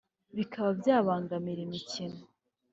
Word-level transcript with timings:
bikaba 0.37 0.69
byabangamira 0.79 1.61
imikino 1.67 2.19